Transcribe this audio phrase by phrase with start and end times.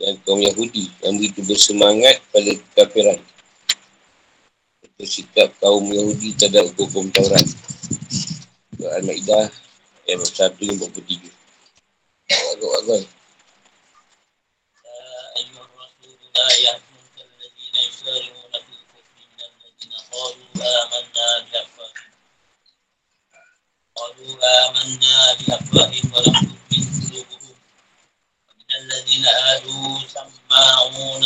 [0.00, 3.20] dan kaum Yahudi yang begitu bersemangat pada kekafiran.
[4.80, 7.44] Itu sikap kaum Yahudi terhadap hukum Taurat.
[8.80, 9.52] Al-Ma'idah
[10.08, 11.28] ayat 1 yang 43.
[12.32, 13.04] Agak-agak.
[24.00, 27.33] قالوا آمنا بأفواههم ولم تؤمن قلوبهم ومن
[28.75, 31.23] الذين هادوا سماعون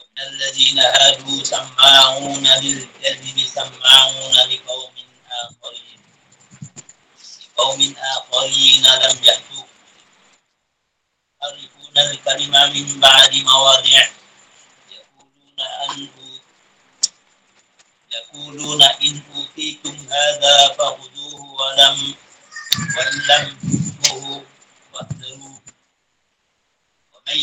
[0.00, 4.92] ومن الذين هادوا سماعون للكذب سماعون لقوم
[5.30, 6.00] آخرين.
[7.42, 9.64] لقوم آخرين لم يأتوا
[11.42, 14.10] يحرفون الكلمة من بعد مواضعه.
[14.90, 16.08] يقولون أن
[18.12, 22.14] يقولون إن أوتيتم هذا فخذوه ولم
[22.96, 23.56] وإن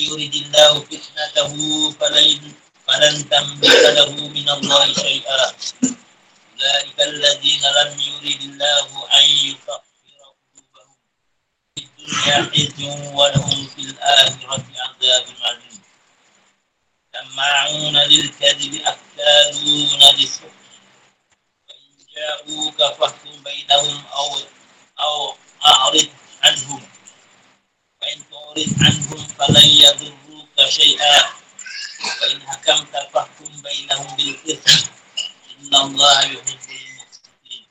[0.07, 1.53] يرد الله فتنته
[1.99, 2.53] فلن
[2.87, 5.53] فلن تملك له من الله شيئا.
[6.59, 8.87] أولئك الذين لم يرد الله
[9.19, 9.81] أن يطهر
[10.55, 10.95] قلوبهم
[11.75, 15.81] في الدنيا خزي ولهم في الآخرة عذاب عظيم
[17.13, 20.51] سماعون للكذب أكالون للسحر
[22.15, 24.29] جاءوك فاحكم بينهم أو
[24.99, 26.09] أو أعرض
[26.43, 26.81] عنهم.
[28.02, 31.16] وإن تعرض عنهم فلن يضروك شيئا
[32.22, 34.86] وإن حكمت فاحكم بينهم بالقسط
[35.62, 37.64] إن الله يحب المقسطين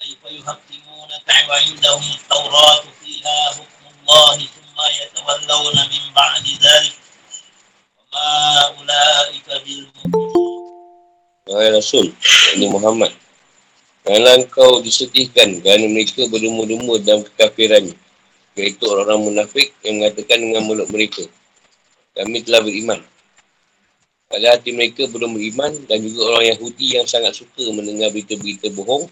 [0.00, 6.96] كيف يحكمونك وعندهم التوراة فيها حكم الله ثم يتولون من بعد ذلك
[7.98, 10.60] وما أولئك بالمؤمنين
[11.50, 12.14] Wahai Rasul,
[12.54, 13.10] ini Muhammad.
[14.06, 17.98] Janganlah engkau disedihkan kerana mereka berlumur-lumur dalam kekafirannya.
[18.55, 21.27] Iaitu orang-orang munafik yang mengatakan dengan mulut mereka.
[22.15, 22.99] Kami telah beriman.
[24.31, 29.05] Pada hati mereka belum beriman dan juga orang Yahudi yang sangat suka mendengar berita-berita bohong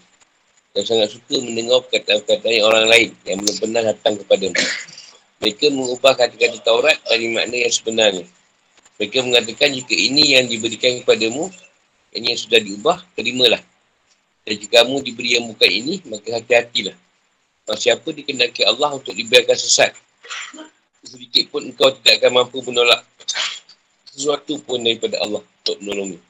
[0.74, 4.76] dan sangat suka mendengar perkataan-perkataan orang lain yang belum pernah datang kepada mereka.
[5.38, 8.26] Mereka mengubah kata-kata Taurat dari makna yang sebenarnya.
[8.96, 11.52] Mereka mengatakan jika ini yang diberikan kepadamu,
[12.14, 13.62] ini yang sudah diubah, terimalah.
[14.46, 16.96] Dan jika kamu diberi yang bukan ini, maka hati-hatilah.
[17.64, 19.96] Maka siapa dikendaki Allah untuk dibiarkan sesat?
[21.04, 23.00] Sedikit pun engkau tidak akan mampu menolak
[24.12, 26.20] sesuatu pun daripada Allah untuk menolongmu.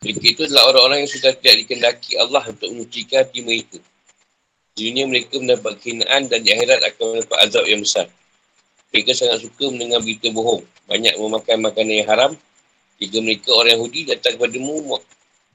[0.00, 3.78] Mereka itu adalah orang-orang yang sudah tidak dikendaki Allah untuk menyucikan hati mereka.
[4.72, 8.06] Di dunia mereka mendapat kehinaan dan di akhirat akan mendapat azab yang besar.
[8.94, 10.64] Mereka sangat suka mendengar berita bohong.
[10.88, 12.32] Banyak memakan makanan yang haram
[12.96, 14.56] jika mereka orang Yahudi datang kepada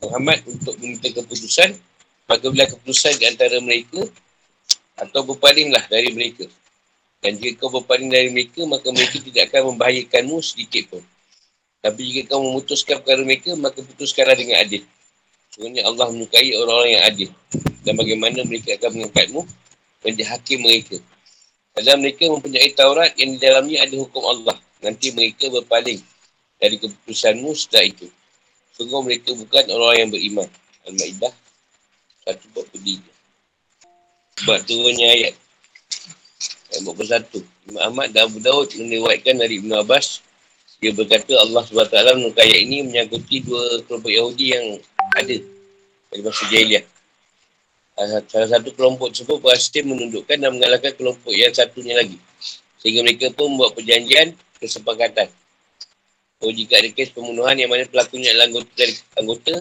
[0.02, 1.74] Muhammad untuk meminta keputusan,
[2.26, 4.02] maka bila keputusan di antara mereka,
[4.96, 6.48] atau berpalinglah dari mereka.
[7.20, 11.04] Dan jika kau berpaling dari mereka, maka mereka tidak akan membahayakanmu sedikit pun.
[11.82, 14.86] Tapi jika kau memutuskan perkara mereka, maka putuskanlah dengan adil.
[15.54, 17.30] Sebenarnya Allah menyukai orang-orang yang adil.
[17.86, 19.42] Dan bagaimana mereka akan mengangkatmu
[20.02, 20.98] menjadi hakim mereka.
[21.76, 24.58] Dalam mereka mempunyai Taurat yang di dalamnya ada hukum Allah.
[24.82, 26.02] Nanti mereka berpaling
[26.62, 28.08] dari keputusanmu setelah itu.
[28.78, 30.50] Sungguh mereka bukan orang yang beriman.
[30.86, 31.45] Al-Ma'idah
[32.26, 33.02] 143.
[34.42, 35.34] Sebab turunnya ayat.
[36.74, 37.46] Ayat 41.
[37.70, 40.26] Imam Ahmad dan Abu Daud meniwaikan dari Ibn Abbas.
[40.82, 44.66] Dia berkata Allah SWT menurut ayat ini menyangkuti dua kelompok Yahudi yang
[45.16, 45.38] ada
[46.12, 46.86] dari masa jahiliah.
[48.28, 52.20] Salah satu kelompok tersebut berhasil menundukkan dan mengalahkan kelompok yang satunya lagi.
[52.84, 55.32] Sehingga mereka pun membuat perjanjian kesepakatan
[56.44, 58.84] Oh, jika ada kes pembunuhan yang mana pelakunya adalah anggota
[59.16, 59.54] anggota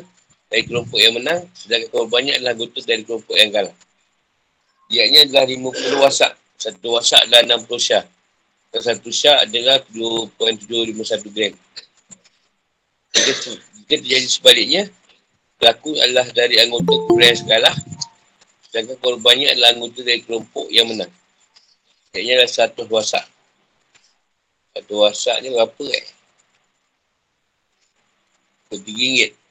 [0.49, 3.77] dari kelompok yang menang, sedangkan korbannya adalah anggota dari kelompok yang kalah.
[4.89, 6.33] Diaknya adalah 50 wasak.
[6.55, 8.05] Satu wasak adalah 60 syah.
[8.71, 11.55] Dan satu syah adalah 2.751 gram.
[13.15, 14.83] Jika, jika terjadi sebaliknya,
[15.59, 17.77] pelaku adalah dari anggota kelompok yang kalah,
[18.69, 21.13] sedangkan korbannya adalah anggota dari kelompok yang menang.
[22.11, 23.25] Diaknya adalah satu wasak.
[24.75, 26.07] Satu wasak ni berapa eh?
[28.75, 29.44] RM3.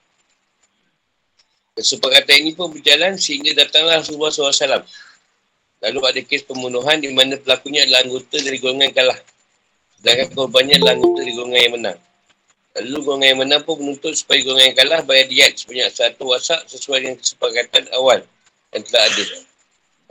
[1.74, 4.86] Kesepakatan ini pun berjalan sehingga datanglah Rasulullah SAW.
[5.84, 9.20] Lalu ada kes pembunuhan di mana pelakunya adalah anggota dari golongan kalah.
[10.00, 12.00] Sedangkan korbannya adalah anggota di golongan yang menang.
[12.78, 16.62] Lalu golongan yang menang pun menuntut supaya golongan yang kalah bayar diat sebanyak satu wasak
[16.70, 18.20] sesuai dengan kesepakatan awal
[18.70, 19.26] yang telah ada.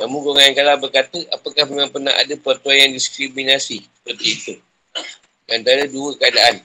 [0.02, 4.54] Namun golongan yang kalah berkata, apakah memang pernah ada peraturan yang diskriminasi seperti itu?
[5.46, 6.58] Antara dua keadaan.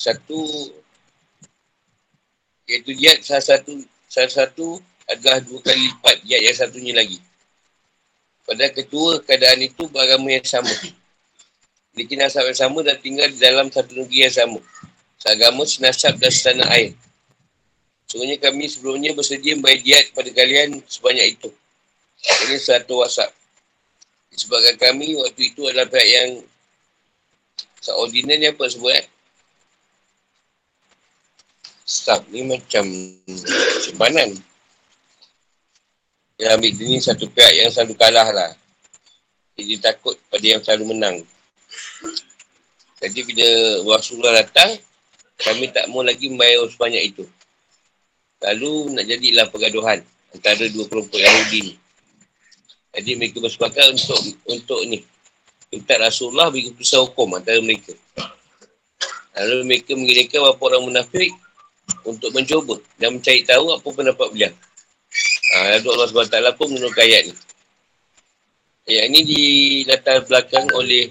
[0.00, 0.72] Satu,
[2.68, 3.72] iaitu diat salah satu,
[4.08, 7.18] salah satu adalah dua kali lipat diat yang satunya lagi.
[8.44, 10.72] Pada kedua keadaan itu beragama yang sama.
[11.96, 14.60] Bikin asap yang sama dan tinggal di dalam satu negeri yang sama.
[15.16, 16.92] Seagama, senasab dan setanah air.
[18.04, 21.48] Sungguhnya kami sebelumnya bersedia membayar diat kepada kalian sebanyak itu.
[22.24, 23.32] Ini satu wasap.
[24.28, 26.30] Disebabkan kami waktu itu adalah pihak yang
[27.80, 29.06] seordinan apa sebut eh?
[31.84, 32.88] Staff ni macam
[33.84, 34.32] simpanan.
[36.40, 38.50] Yang ambil dia ni satu pihak yang selalu kalah lah.
[39.54, 41.16] Jadi takut pada yang selalu menang.
[43.04, 43.48] Jadi bila
[43.94, 44.80] Rasulullah datang,
[45.36, 47.28] kami tak mau lagi membayar sebanyak itu.
[48.40, 50.00] Lalu nak jadilah pergaduhan
[50.32, 51.74] antara dua kelompok Yahudi ni.
[52.96, 55.04] Jadi mereka bersepakat untuk untuk ni.
[55.68, 57.92] Minta Rasulullah beri keputusan hukum antara mereka.
[59.36, 61.34] Lalu mereka mengirimkan beberapa orang munafik
[62.04, 64.52] untuk mencuba dan mencari tahu apa pendapat beliau.
[65.54, 67.34] Ha, lalu Allah SWT pun menurut ayat ni.
[68.84, 69.42] Ayat ni di
[69.88, 71.08] latar belakang oleh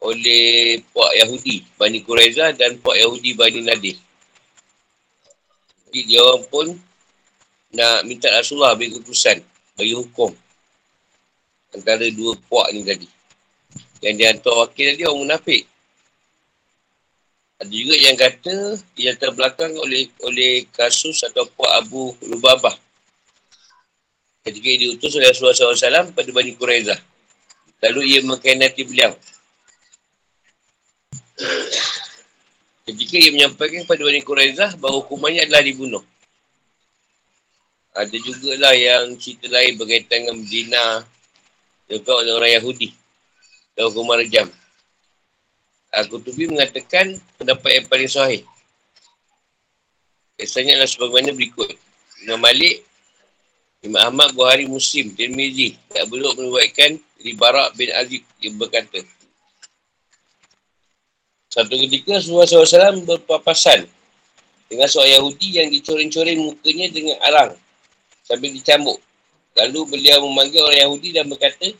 [0.00, 3.96] oleh Puak Yahudi, Bani Quraiza dan Puak Yahudi, Bani Nadir.
[5.90, 6.66] Jadi dia orang pun
[7.74, 9.42] nak minta Rasulullah bagi keputusan,
[9.76, 10.32] bagi hukum
[11.74, 13.06] antara dua puak ni tadi.
[14.00, 15.62] Yang dia hantar wakil tadi orang munafik.
[17.60, 22.72] Ada juga yang kata di latar belakang oleh oleh kasus atau puak Abu Lubabah.
[24.40, 26.96] Ketika dia diutus oleh Rasulullah SAW pada Bani Quraizah.
[27.84, 29.12] Lalu ia mengkhianati beliau.
[32.88, 36.04] Ketika ia menyampaikan kepada Bani Quraizah bahawa hukumannya adalah dibunuh.
[37.92, 40.40] Ada juga lah yang cerita lain berkaitan dengan
[41.90, 42.88] juga oleh orang Yahudi.
[43.76, 44.48] Dan hukuman rejam.
[45.90, 48.42] Al-Qutubi mengatakan pendapat yang paling sahih.
[50.38, 51.74] Kesannya adalah sebagaimana berikut.
[52.24, 52.86] Imam Malik,
[53.82, 55.74] Imam Ahmad, Buhari, Muslim, Tirmizi.
[55.90, 59.02] Tak belum menubuatkan Ribarak bin Azib yang berkata.
[61.50, 63.82] Satu ketika Rasulullah SAW berpapasan
[64.70, 67.50] dengan seorang Yahudi yang dicoreng-coreng mukanya dengan arang
[68.22, 69.02] sambil dicambuk.
[69.58, 71.74] Lalu beliau memanggil orang Yahudi dan berkata,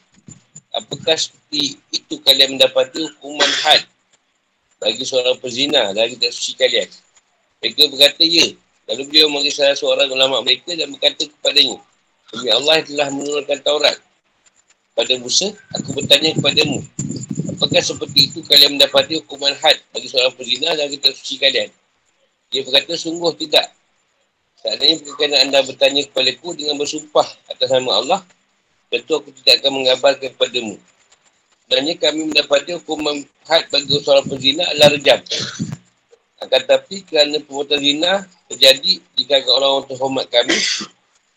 [0.74, 3.86] apakah seperti itu kalian mendapati hukuman had
[4.80, 6.88] bagi seorang pezina dari suci kalian?
[7.60, 8.48] Mereka berkata, ya.
[8.90, 11.78] Lalu beliau memanggil salah seorang ulama mereka dan berkata kepadanya,
[12.30, 13.98] Demi Allah telah menurunkan Taurat
[14.94, 16.82] pada Musa, aku bertanya kepadamu,
[17.54, 21.70] apakah seperti itu kalian mendapati hukuman had bagi seorang pezina kita suci kalian?
[22.50, 23.70] Dia berkata, sungguh tidak.
[24.58, 28.20] Seandainya kerana anda bertanya kepada aku dengan bersumpah atas nama Allah,
[28.90, 30.76] tentu aku tidak akan mengabarkan kepadamu.
[31.70, 35.22] Sebenarnya kami mendapati hukuman had bagi seorang pezina adalah rejam.
[36.42, 40.58] Akan tetapi kerana perbuatan zina terjadi di kalangan orang-orang terhormat kami,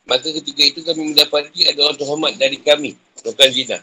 [0.09, 3.77] maka ketika itu kami mendapati ada orang terhormat dari kami, bukan zina.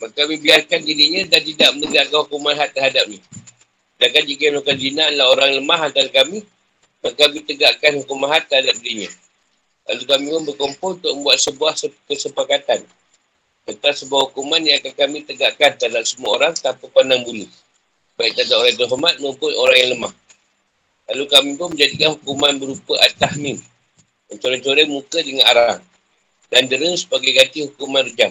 [0.00, 3.20] Maka kami biarkan dirinya dan tidak menegakkan hukuman had terhadapnya.
[4.00, 6.40] Sedangkan jika yang melakukan zina adalah orang lemah antara kami,
[7.04, 9.12] maka kami tegakkan hukuman had terhadap dirinya.
[9.92, 11.76] Lalu kami pun berkumpul untuk membuat sebuah
[12.08, 12.80] kesepakatan
[13.68, 17.46] tentang sebuah hukuman yang akan kami tegakkan terhadap semua orang tanpa pandang bulu.
[18.16, 20.12] Baik terhadap orang yang terhormat maupun orang yang lemah.
[21.10, 23.58] Lalu kami pun menjadikan hukuman berupa at-tahmim.
[24.30, 25.80] Mencoreng-coreng muka dengan arang.
[26.50, 28.30] Dan dera sebagai ganti hukuman rejam.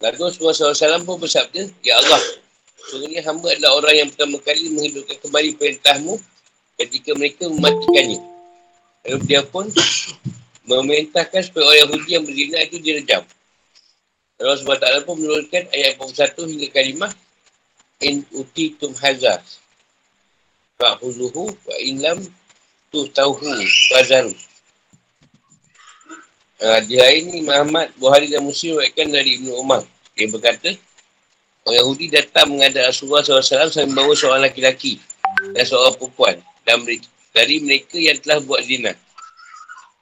[0.00, 2.20] Lalu Rasulullah SAW pun bersabda, Ya Allah,
[2.90, 6.14] sebenarnya hamba adalah orang yang pertama kali menghidupkan kembali perintahmu
[6.80, 8.20] ketika mereka mematikannya.
[9.06, 9.70] Lalu dia pun
[10.66, 13.22] memerintahkan supaya orang Yahudi yang berzina itu direjam.
[14.42, 17.12] Allah SWT pun menurunkan ayat 41 hingga kalimah
[18.02, 19.38] In utitum hazar
[20.82, 22.18] Fa'huzuhu wa inlam
[22.90, 23.46] tu tauhu
[23.94, 24.34] fazaru.
[26.58, 29.82] Uh, di hari ini Muhammad Buhari dan Muslim wakilkan dari Ibn Umar.
[30.18, 30.74] Dia berkata,
[31.62, 34.98] orang Yahudi datang menghadap Rasulullah SAW sambil membawa seorang laki-laki
[35.54, 38.92] dan seorang perempuan dan mereka, dari mereka yang telah buat zina.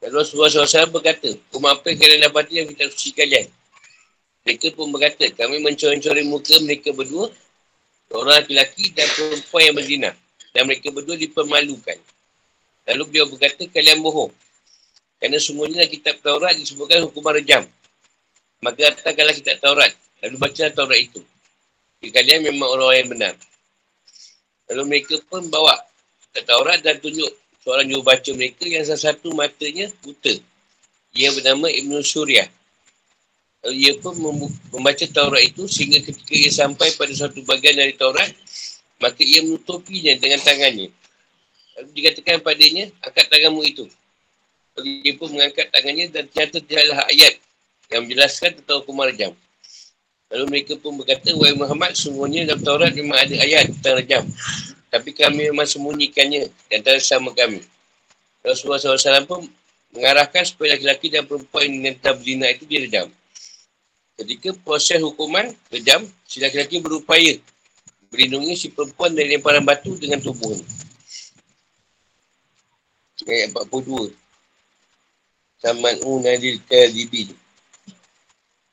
[0.00, 3.52] Lalu Rasulullah SAW berkata, Kumapa yang kalian dapati yang kita suci kalian?
[4.50, 7.30] Mereka pun berkata, kami mencoreng-coreng muka mereka berdua,
[8.10, 10.10] seorang laki-laki dan perempuan yang berzina.
[10.50, 11.98] Dan mereka berdua dipermalukan.
[12.90, 14.34] Lalu beliau berkata, kalian bohong.
[15.22, 17.62] Kerana semuanya kitab Taurat disebutkan hukuman rejam.
[18.58, 21.20] Maka datangkanlah kitab Taurat Lalu baca Taurat itu.
[22.00, 23.34] Jadi kalian memang orang yang benar.
[24.72, 25.76] Lalu mereka pun bawa
[26.44, 27.28] Taurat dan tunjuk
[27.64, 30.34] seorang juru baca mereka yang salah satu matanya buta.
[31.16, 32.48] Ia bernama Ibn Suryah.
[33.60, 34.16] Lalu ia pun
[34.72, 38.32] membaca Taurat itu sehingga ketika ia sampai pada satu bagian dari Taurat,
[38.96, 40.88] maka ia menutupinya dengan tangannya.
[41.76, 43.84] Lalu dikatakan padanya, angkat tanganmu itu.
[44.76, 47.34] Lalu dia pun mengangkat tangannya dan ternyata tidaklah ayat
[47.92, 49.32] yang menjelaskan tentang hukuman rejam.
[50.30, 54.24] Lalu mereka pun berkata, Wahai Muhammad, semuanya dalam Taurat memang ada ayat tentang rejam.
[54.88, 57.60] Tapi kami memang sembunyikannya di antara sama kami.
[58.40, 59.44] Rasulullah SAW pun
[59.92, 63.10] mengarahkan supaya laki-laki dan perempuan yang tetap berzina itu direjam.
[64.20, 67.40] Ketika proses hukuman rejam, si laki-laki berupaya
[68.12, 70.60] melindungi si perempuan dari lemparan batu dengan tubuhnya.
[73.24, 74.12] Ayat 42.
[75.60, 77.32] Saman'u nadil kadibin.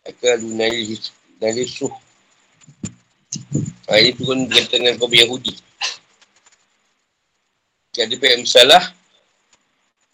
[0.03, 0.99] Akalu nadil,
[1.39, 1.95] nadil suh.
[3.87, 5.55] Ha, ini turun berkaitan dengan kaum Yahudi.
[7.95, 8.83] Jadi pihak salah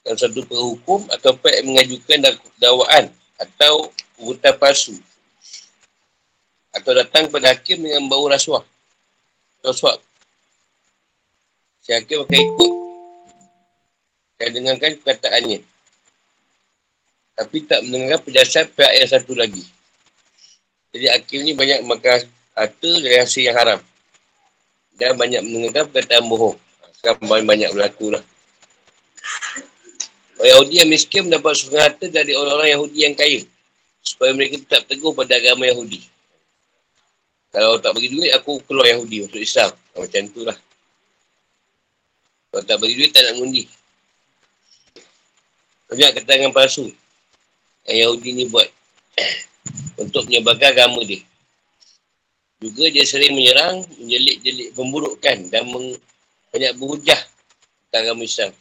[0.05, 3.09] dalam satu perhukum atau pihak mengajukan dakwaan
[3.41, 3.89] atau
[4.21, 4.93] urutan palsu.
[6.73, 8.65] Atau datang pada hakim dengan bau rasuah.
[9.61, 10.01] Rasuah.
[11.85, 12.71] Si hakim akan ikut.
[14.41, 15.73] Dan dengarkan perkataannya
[17.33, 19.65] tapi tak mendengar penjelasan pihak yang satu lagi.
[20.93, 23.79] Jadi akhir ni banyak makan harta dari hasil yang haram.
[24.93, 26.57] Dan banyak mendengar perkataan bohong.
[27.01, 28.23] Sekarang banyak berlaku lah.
[30.37, 33.41] Orang Yahudi yang miskin mendapat sungai harta dari orang-orang Yahudi yang kaya.
[34.05, 36.05] Supaya mereka tetap teguh pada agama Yahudi.
[37.53, 39.69] Kalau tak bagi duit, aku keluar Yahudi untuk Islam.
[39.93, 40.57] Macam tu lah.
[42.49, 43.69] Kalau tak bagi duit, tak nak mengundi.
[45.85, 46.89] Banyak keterangan palsu
[47.85, 48.65] yang Yahudi ni buat
[50.01, 51.21] untuk menyebarkan agama dia.
[52.57, 55.93] Juga dia sering menyerang, menjelik-jelik, memburukkan dan meng,
[56.49, 57.21] banyak berhujah
[57.85, 58.51] tentang agama Islam.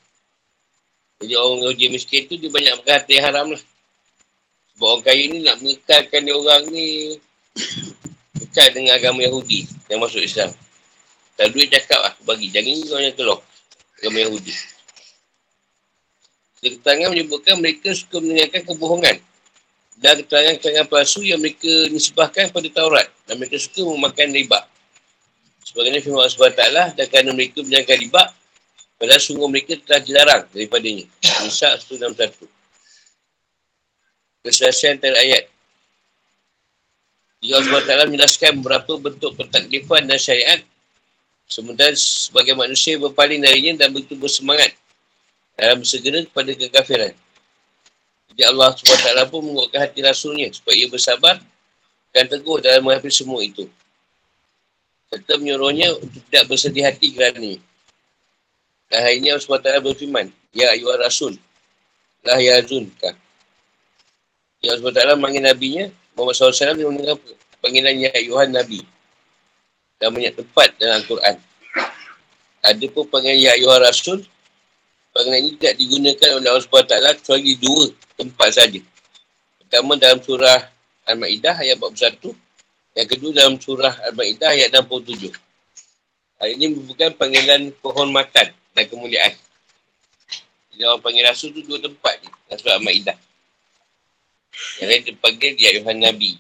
[1.25, 3.63] Jadi orang Yahudi miskin tu dia banyak berkata haram lah.
[4.75, 7.17] Sebab orang kaya ni nak mengekalkan dia orang ni
[8.53, 10.53] kekal dengan agama Yahudi yang masuk Islam.
[11.41, 12.53] Tak duit cakap lah bagi.
[12.53, 13.41] Jangan ni orang yang keluar
[13.97, 14.53] agama Yahudi.
[16.63, 19.17] Keterangan menyebutkan mereka suka mendengarkan kebohongan
[19.99, 24.61] dan keterangan-keterangan palsu yang mereka nisbahkan pada Taurat dan mereka suka memakan riba.
[25.65, 28.23] Sebagainya firman Allah SWT dan kerana mereka menjalankan riba
[29.01, 31.09] padahal sungguh mereka telah dilarang daripadanya.
[31.43, 32.47] Nisa 161.
[34.43, 35.52] Keselesaian antara ayat.
[37.51, 40.63] Allah SWT menjelaskan beberapa bentuk pentaklifan dan syariat
[41.51, 44.71] sementara sebagai manusia berpaling darinya dan begitu bersemangat
[45.59, 47.13] dalam segera kepada kekafiran.
[48.33, 51.37] Jadi Allah SWT pun menguatkan hati Rasulnya supaya ia bersabar
[52.15, 53.67] dan teguh dalam menghadapi semua itu.
[55.13, 57.53] Serta menyuruhnya untuk tidak bersedih hati kerana
[58.89, 61.37] Dan hari ini Allah SWT berfirman, Ya ayuhah Rasul,
[62.25, 63.13] lah ya azunkah.
[64.65, 67.17] Ya Allah SWT manggil Nabi-Nya, Muhammad SAW mendengar
[67.65, 68.85] panggilan Ya ayuhah Nabi.
[69.97, 71.37] Dan banyak tempat dalam Al-Quran.
[72.63, 74.27] Ada pun panggilan Ya ayuhah Rasul,
[75.13, 77.85] Panggilan ini tidak digunakan oleh Allah SWT kecuali dua
[78.17, 78.81] tempat saja.
[79.61, 80.73] Pertama dalam surah
[81.05, 82.33] Al-Ma'idah ayat 41.
[82.97, 85.29] Yang kedua dalam surah Al-Ma'idah ayat 67.
[86.41, 89.37] Hal ini bukan panggilan kehormatan dan kemuliaan.
[90.73, 92.33] Jadi orang panggil Rasul tu dua tempat ni.
[92.49, 93.17] Dalam surah Al-Ma'idah.
[94.81, 96.33] Yang lain dipanggil di Ayuhan Nabi.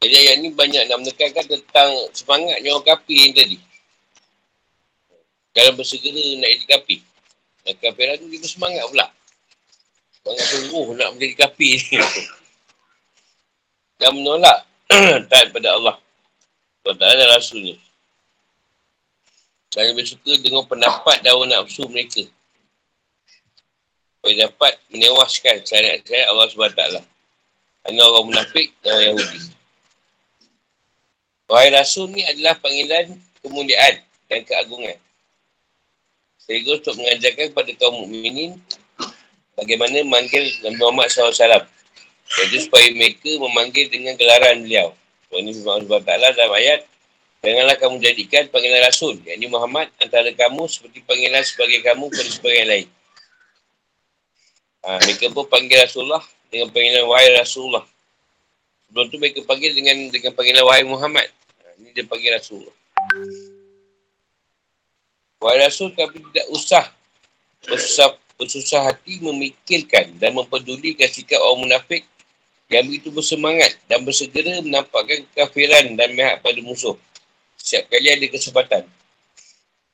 [0.00, 3.58] Jadi ayat ni banyak nak menekankan tentang semangatnya orang kafir yang tadi.
[5.52, 6.96] Kalau bersegera nak jadi kapi.
[7.66, 9.06] Dan kafiran tu dia bersemangat pula.
[10.16, 11.70] Semangat sungguh nak menjadi kapi.
[14.00, 14.58] Dan menolak
[15.30, 15.96] taat pada Allah.
[16.80, 17.76] Tak ada rasulnya.
[19.70, 22.24] Dan lebih suka dengan pendapat dan nafsu mereka.
[24.20, 26.82] Supaya dapat menewaskan syariat-syariat Allah SWT.
[27.88, 29.40] Hanya orang munafik dan orang Yahudi.
[31.48, 35.00] Wahai Rasul ni adalah panggilan kemuliaan dan keagungan.
[36.36, 38.60] Sehingga untuk mengajarkan kepada kaum mukminin
[39.56, 41.64] bagaimana memanggil Nabi Muhammad SAW.
[42.30, 44.92] Jadi supaya mereka memanggil dengan gelaran beliau.
[45.32, 46.80] Sebab firman Allah Ta'ala dalam ayat
[47.40, 49.16] Janganlah kamu jadikan panggilan Rasul.
[49.24, 52.86] Yang ini Muhammad antara kamu seperti panggilan sebagai kamu kepada sebagai lain.
[54.80, 57.84] Ha, mereka pun panggil Rasulullah dengan panggilan Wahai Rasulullah.
[58.88, 61.28] Sebelum tu mereka panggil dengan dengan panggilan Wahai Muhammad.
[61.28, 62.76] Ha, ini dia panggil Rasulullah.
[65.40, 66.84] Wahai Rasul kami tidak usah
[67.64, 72.04] bersusah, bersusah hati memikirkan dan mempedulikan sikap orang munafik
[72.70, 76.94] yang begitu bersemangat dan bersegera menampakkan kekafiran dan mihak pada musuh.
[77.58, 78.82] Setiap kali ada kesempatan.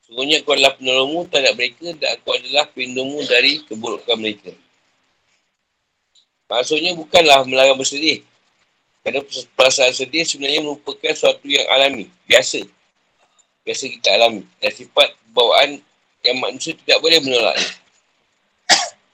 [0.07, 4.55] Sungguhnya kau adalah penolongmu terhadap mereka dan aku adalah pelindungmu dari keburukan mereka.
[6.47, 8.23] Maksudnya bukanlah melarang bersedih.
[9.03, 9.23] Kerana
[9.55, 12.63] perasaan sedih sebenarnya merupakan sesuatu yang alami, biasa.
[13.63, 14.43] Biasa kita alami.
[14.59, 15.79] Dan sifat bawaan
[16.27, 17.71] yang manusia tidak boleh menolaknya.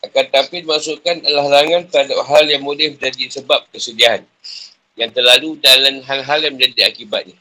[0.03, 4.25] Akan tetapi dimasukkan adalah larangan terhadap hal yang boleh menjadi sebab kesedihan.
[4.99, 7.39] Yang terlalu dalam hal-hal yang menjadi akibatnya.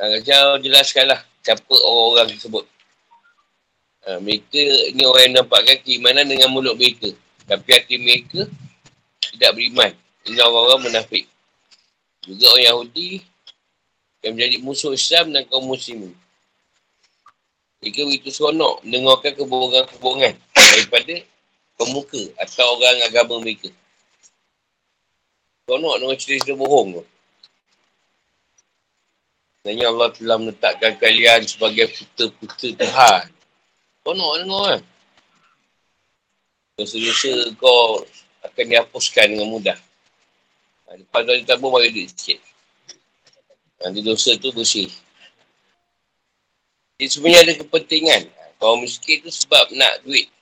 [0.00, 2.64] Ha, jauh jelaskanlah siapa orang-orang tersebut.
[4.08, 4.64] Ha, mereka
[4.96, 7.12] ni orang yang nampakkan keimanan dengan mulut mereka.
[7.50, 8.46] Tapi hati mereka
[9.34, 9.90] tidak beriman.
[10.22, 11.26] Ini orang-orang munafik.
[12.22, 13.26] Juga orang Yahudi
[14.22, 16.14] yang menjadi musuh Islam dan kaum muslimin.
[17.82, 21.14] Mereka begitu seronok mendengarkan kebohongan-kebohongan daripada
[21.80, 23.72] pemuka atau orang agama mereka.
[25.66, 27.04] Seronok dengan cerita-cerita bohong tu.
[29.60, 33.24] Sebenarnya Allah telah menetapkan kalian sebagai puta-puta Tuhan.
[34.06, 34.80] Seronok dengar kan?
[36.80, 38.00] Dosa-dosa kau
[38.40, 39.76] akan dihapuskan dengan mudah.
[40.88, 42.40] Ha, lepas tu dia tabur bagi duit sikit.
[43.84, 44.88] Nanti dosa tu bersih.
[46.96, 48.32] Dia sebenarnya ada kepentingan.
[48.56, 50.32] Kaum miskin tu sebab nak duit.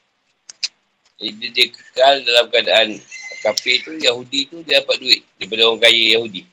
[1.19, 2.89] Jadi dia kekal dalam keadaan
[3.43, 6.47] kafir tu, Yahudi tu, dia dapat duit daripada orang kaya Yahudi.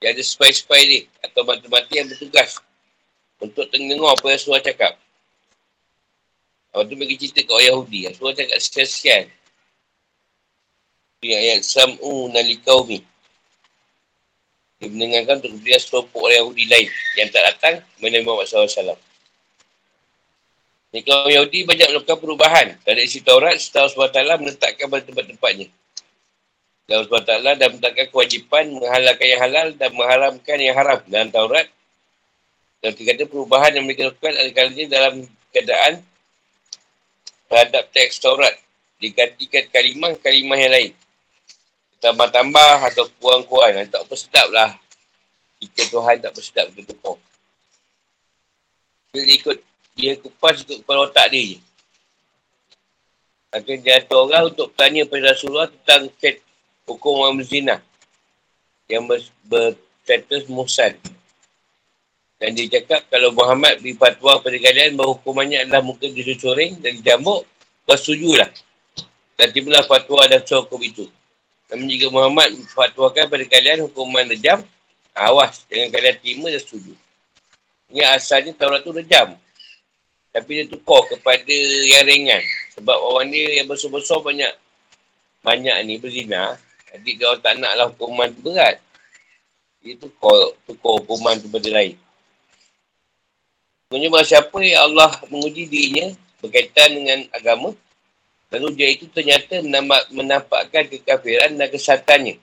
[0.00, 2.56] Dia ada spy-spy ni atau mati-mati yang bertugas
[3.36, 4.96] untuk dengar apa yang Rasulullah cakap.
[6.70, 8.00] Lepas tu bagi cerita kat orang Yahudi.
[8.06, 9.24] Rasulullah cakap sekian-sekian.
[11.20, 13.02] Ini ayat Sam'u nalikau ni.
[14.80, 16.88] Dia mendengarkan untuk dia selompok orang Yahudi lain
[17.20, 18.96] yang tak datang kepada Muhammad SAW.
[20.90, 22.66] Ni kaum Yahudi banyak melakukan perubahan.
[22.86, 25.68] Dari isi Taurat, Allah SWT menetapkan pada tempat-tempatnya.
[26.90, 31.66] Allah SWT dan menetapkan kewajipan menghalalkan yang halal dan mengharamkan yang haram dalam Taurat.
[32.80, 35.14] Dan kata perubahan yang mereka lakukan adalah dalam
[35.52, 35.92] keadaan
[37.50, 38.54] terhadap teks Taurat.
[39.02, 40.92] Digantikan kalimah-kalimah yang lain
[42.00, 43.86] tambah-tambah atau kurang-kurang.
[43.92, 44.70] Tak apa sedap lah.
[45.60, 47.20] Kita Tuhan tak apa sedap kita tukar.
[49.12, 49.58] Dia ikut,
[49.94, 51.58] dia kupas ikut kepala otak dia je.
[53.50, 56.08] Akan jatuh orang untuk bertanya pada Rasulullah tentang
[56.86, 57.76] hukum orang berzina.
[58.88, 60.94] Yang ber, berstatus musan.
[62.40, 66.96] Dan dia cakap kalau Muhammad beri fatwa pada kalian bahawa hukumannya adalah mungkin disusuring dan
[66.96, 67.44] dijambuk,
[67.84, 68.48] bersetujulah.
[69.36, 71.04] Dan tibalah fatwa dan hukum itu.
[71.68, 74.64] Namun jika Muhammad fatwakan pada kalian hukuman rejam,
[75.12, 76.92] awas jangan kalian terima dan setuju.
[77.92, 79.36] Ini asalnya Taurat tu rejam.
[80.32, 81.52] Tapi dia tukar kepada
[81.92, 82.40] yang ringan.
[82.72, 84.52] Sebab orang ni yang besar-besar banyak
[85.44, 86.56] banyak ni berzina.
[86.88, 88.80] Jadi orang tak nak lah hukuman berat.
[89.84, 92.00] Dia tukar, tukar hukuman tu pada lain.
[93.90, 97.74] Bahawa siapa yang Allah menguji dirinya berkaitan dengan agama,
[98.50, 99.62] Lalu dia itu ternyata
[100.10, 102.34] menampakkan kekafiran dan kesatannya.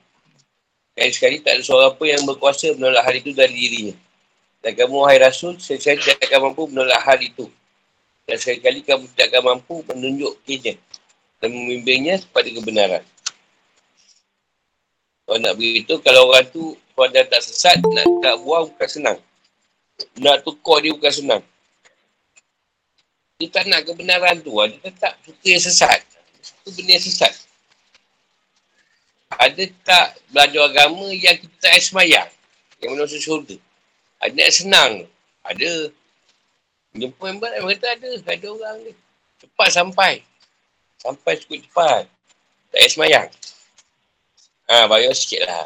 [0.96, 3.94] Dan sekali tak ada seorang pun yang berkuasa menolak hal itu dari dirinya.
[4.64, 7.46] Dan kamu, wahai Rasul, sekali tidak akan mampu menolak hal itu.
[8.24, 10.74] Dan sekali-kali kamu tidak akan mampu menunjuk menunjukkannya
[11.38, 13.04] dan memimpinnya kepada kebenaran.
[15.28, 19.18] Kalau nak begitu, kalau orang tu kalau dia tak sesat, nak tak buang bukan senang.
[20.18, 21.42] Nak tukar dia bukan senang.
[23.38, 24.54] Dia tak nak kebenaran tu.
[24.54, 26.00] Dia tetap suka yang sesat.
[26.42, 27.34] Suka benda yang sesat.
[29.38, 32.26] Ada tak belajar agama yang kita tak semayang?
[32.82, 33.56] Yang masuk syurga?
[34.18, 34.92] Ada yang senang?
[35.46, 35.94] Ada.
[36.98, 38.10] Jumpa yang berat, mereka ada.
[38.26, 38.92] Ada orang ni.
[39.38, 40.12] Cepat sampai.
[40.98, 42.02] Sampai cukup cepat.
[42.74, 43.28] Tak semayang.
[44.66, 45.64] Ha, bayar sikit lah.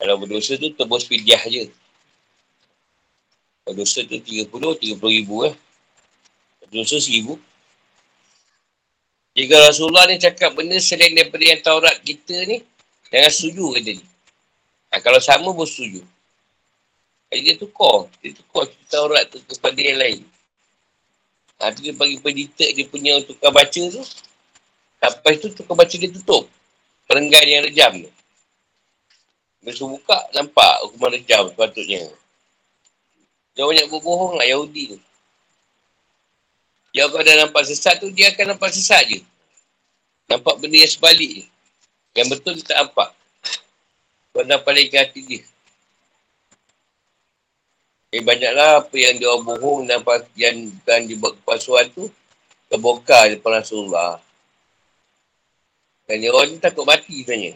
[0.00, 1.68] Kalau berdosa tu, tebus pidiah je.
[3.62, 5.54] Kalau dosa tu 30, 30 ribu eh.
[6.72, 7.36] Dosa seribu.
[9.36, 12.64] Jika Rasulullah ni cakap benda selain daripada yang Taurat kita ni,
[13.12, 14.04] jangan setuju kata ni.
[14.90, 16.02] Ha, kalau sama pun setuju.
[17.30, 18.10] Jadi dia tukar.
[18.18, 20.20] Dia tukar Taurat tu kepada yang lain.
[21.62, 24.02] Ha, tu dia bagi pendidik dia punya tukar baca tu.
[24.98, 26.50] Sampai tu tukar baca dia tutup.
[27.06, 28.10] Perenggan yang rejam tu.
[29.60, 32.08] Dia buka, nampak hukuman rejam sepatutnya.
[33.52, 34.98] Dia banyak berbohong lah Yahudi tu.
[36.96, 39.20] Dia kalau dah nampak sesat tu, dia akan nampak sesat je.
[40.32, 41.44] Nampak benda yang sebalik je.
[42.16, 43.08] Yang betul dia tak nampak.
[44.30, 45.42] Kau dah paling hati dia.
[48.10, 50.02] Eh banyaklah apa yang dia bohong dan
[50.34, 52.10] yang bukan dibuat kepasuan tu.
[52.70, 54.22] Terbuka depan Rasulullah.
[56.06, 57.54] Dan dia orang ni takut mati sebenarnya.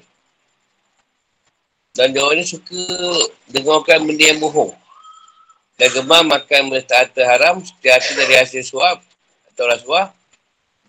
[1.94, 2.83] Dan dia orang suka
[3.46, 4.74] dengarkan benda yang bohong.
[5.78, 8.98] Dan gemar makan benda tak haram setiap dari hasil suap
[9.54, 10.11] atau rasuah.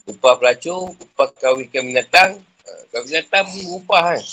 [0.06, 2.38] Upah pelacur, upah kawinkan binatang.
[2.38, 4.24] Ha, kawin binatang pun upah kan.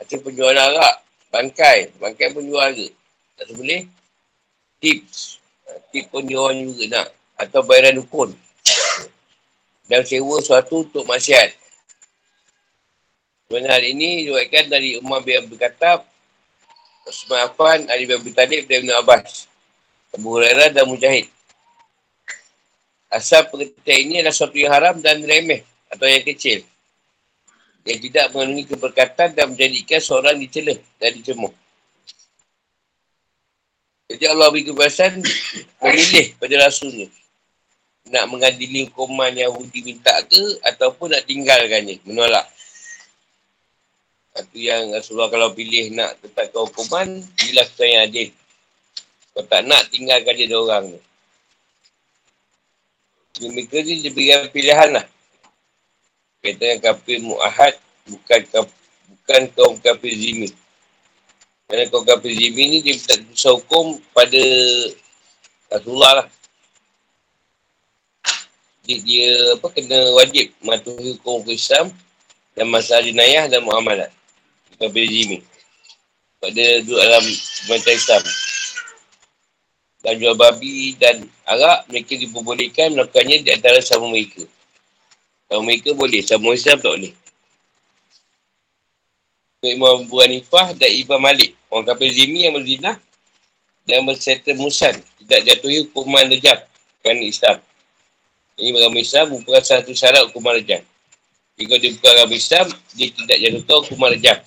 [0.00, 0.94] Macam penjualan arak,
[1.28, 1.78] bangkai.
[2.00, 2.88] Bangkai pun jual ke.
[3.36, 3.84] Tak boleh.
[4.80, 5.40] Tips.
[5.68, 7.08] Ha, tips pun dia orang juga nak.
[7.36, 8.32] Atau bayaran dukun
[9.92, 11.52] dan sewa suatu untuk maksiat.
[13.52, 16.08] Sebenarnya hari ini diwakilkan dari Umar bin Abu Khattab,
[17.04, 19.44] Osman Affan, Ali bin Abi Talib dan Ibn Abbas,
[20.16, 21.28] Abu Hurairah dan Mujahid.
[23.12, 25.60] Asal pengertian ini adalah sesuatu yang haram dan remeh
[25.92, 26.64] atau yang kecil.
[27.84, 31.52] Yang tidak mengandungi keberkatan dan menjadikan seorang dicela dan dicemuk.
[34.08, 35.20] Jadi Allah beri kebebasan
[35.84, 37.12] memilih pada rasulnya
[38.08, 42.48] nak mengadili hukuman Yahudi minta ke ataupun nak tinggalkannya, menolak.
[44.32, 48.32] Itu yang Rasulullah kalau pilih nak tetapkan hukuman, jelas tu yang adil.
[49.32, 51.00] Kalau tak nak, tinggalkan dia orang ni.
[53.42, 55.06] Mereka ni diberikan pilihan lah.
[56.40, 57.74] Kata yang kafir mu'ahad,
[58.08, 58.40] bukan,
[59.08, 60.48] bukan kaum kafir zimi.
[61.68, 64.42] Kerana kaum kafir zimi ni dia tak bisa hukum pada
[65.72, 66.26] Rasulullah lah
[68.82, 71.94] dia, dia apa kena wajib mematuhi hukum Islam
[72.58, 74.10] dan masalah jenayah dan muamalat.
[74.90, 75.38] Jimi.
[76.42, 77.24] Sebab dia duduk dalam
[77.62, 78.22] pemerintah Islam.
[80.02, 84.42] Dan jual babi dan arak, mereka diperbolehkan melakukannya di antara sama mereka.
[85.46, 87.14] Sama mereka boleh, sama Islam tak boleh.
[89.62, 91.54] Imam Abu Hanifah dan Ibn Malik.
[91.70, 92.98] Orang kapal zimi yang berzinah
[93.86, 94.98] dan bersetel musan.
[95.22, 96.66] Tidak jatuhi hukuman lejap
[96.98, 97.62] kerana Islam.
[98.58, 100.82] Ini agama Islam merupakan satu syarat hukuman rejam.
[101.54, 102.66] Jika dia bukan agama Islam,
[102.98, 104.38] dia tidak jatuhkan hukuman rejam.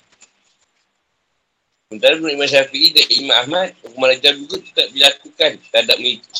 [1.95, 6.31] Sementara menurut Imam Syafi'i dan Imam Ahmad, hukuman rejam juga tidak dilakukan terhadap mereka.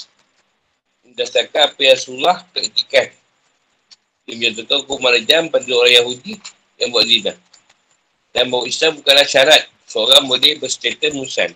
[1.08, 3.08] Berdasarkan apa yang Rasulullah keetikan.
[4.28, 6.36] Dia menjatuhkan hukuman rejam pada orang Yahudi
[6.76, 7.34] yang buat zina.
[8.36, 11.56] Dan bahawa Islam bukanlah syarat seorang boleh berstatus musan.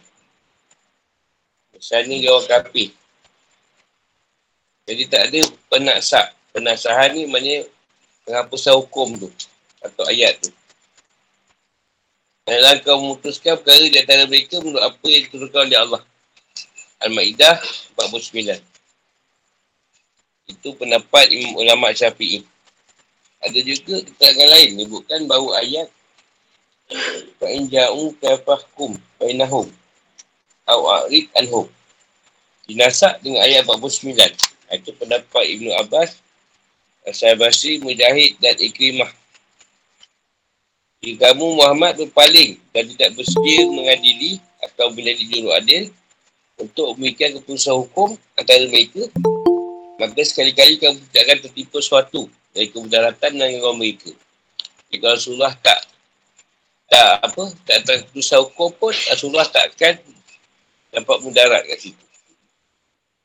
[1.76, 2.96] Misalnya dia orang kafir.
[4.88, 6.26] Jadi tak ada penaksak.
[6.56, 7.68] Penaksahan ni maknanya
[8.24, 9.28] penghapusan hukum tu.
[9.84, 10.56] Atau ayat tu.
[12.50, 16.02] Dalam kau memutuskan perkara di antara mereka menurut apa yang diturunkan oleh Allah.
[17.06, 17.62] Al-Ma'idah
[17.96, 18.58] 49.
[20.50, 22.42] Itu pendapat Imam Ulama Syafi'i.
[23.46, 25.88] Ada juga keterangan lain menyebutkan bahawa ayat
[27.40, 29.72] Fa'in ja'u kafahkum Fa'inahum
[30.68, 31.72] Awa'rid anhum
[32.68, 36.22] Dinasak dengan ayat 49 itu pendapat Ibnu Abbas,
[37.10, 39.10] Asal Basri, Mujahid dan Ikrimah.
[41.00, 45.84] Jika kamu Muhammad berpaling dan tidak bersedia mengadili atau menjadi juru adil
[46.60, 49.08] untuk memikirkan keputusan hukum antara mereka,
[49.96, 54.12] maka sekali-kali kamu tidak akan tertipu sesuatu dari kemudaratan dan orang mereka.
[54.92, 55.88] Jika Rasulullah tak
[56.92, 60.04] tak apa, tak ada keputusan hukum pun, Rasulullah tak akan
[60.92, 62.06] dapat mudarat kat situ.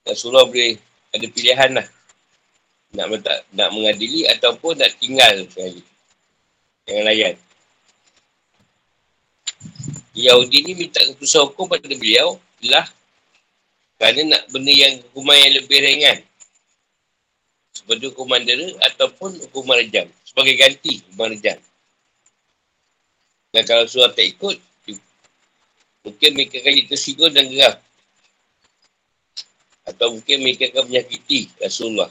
[0.06, 0.78] Rasulullah boleh
[1.10, 1.86] ada pilihan lah.
[2.94, 5.82] Nak, tak, nak mengadili ataupun nak tinggal sekali.
[6.86, 7.34] Jangan layan.
[10.14, 12.86] Yahudi ni minta keputusan hukum pada beliau lah
[13.98, 16.18] kerana nak benda yang hukuman yang lebih ringan.
[17.74, 20.06] Seperti hukuman dera ataupun hukuman rejam.
[20.22, 21.58] Sebagai ganti hukuman rejam.
[23.54, 24.58] Dan kalau surah tak ikut,
[26.06, 27.76] mungkin mereka akan tersinggung dan gerak.
[29.86, 32.10] Atau mungkin mereka akan menyakiti Rasulullah.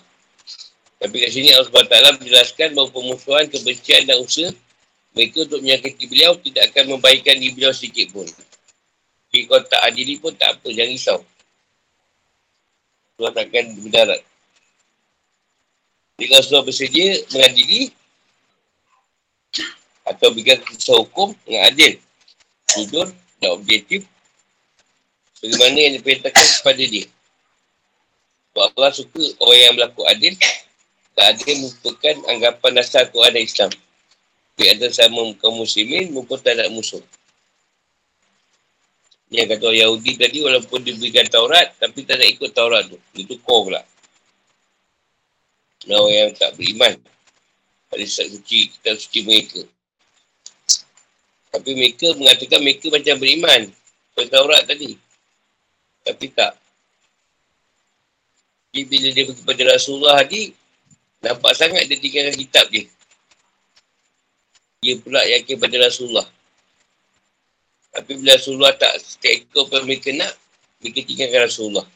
[1.03, 4.51] Tapi kat sini Allah SWT menjelaskan bahawa pemusuhan, kebencian dan usaha
[5.13, 8.25] mereka untuk menyakiti beliau tidak akan membaikkan diri beliau sedikit pun.
[9.29, 11.19] Jadi kalau tak adili pun tak apa, jangan risau.
[13.17, 14.21] Tuhan takkan berdarat.
[16.17, 17.81] Jadi kalau Rasulullah bersedia mengadili
[20.03, 21.93] atau berikan kisah hukum dengan adil,
[22.73, 24.05] jujur dan objektif
[25.43, 27.05] bagaimana yang diperintahkan kepada dia.
[28.53, 30.33] Sebab Allah suka orang yang berlaku adil
[31.13, 33.71] tak ada merupakan anggapan dasar Quran dan Islam.
[34.53, 37.01] Baik ada sama kaum muslimin maupun tak musuh.
[39.33, 43.01] Yang kata Yahudi tadi walaupun diberikan Taurat tapi tak nak ikut Taurat tu.
[43.17, 43.81] Itu kau pula.
[45.89, 46.95] Orang yang tak beriman
[47.89, 49.61] pada saat suci, kita suci mereka.
[51.53, 53.61] Tapi mereka mengatakan mereka macam beriman
[54.13, 54.95] pada Taurat tadi.
[56.05, 56.53] Tapi tak.
[58.73, 60.53] Jadi bila dia pergi pada Rasulullah tadi,
[61.21, 62.85] nampak sangat dia tinggalkan kitab dia.
[64.83, 66.27] Dia pula yakin pada Rasulullah.
[67.95, 70.35] Tapi bila Rasulullah tak stay ikut apa mereka nak,
[70.83, 71.87] mereka tinggalkan Rasulullah.